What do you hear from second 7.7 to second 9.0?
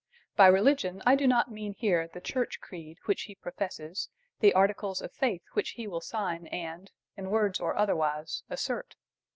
otherwise, assert.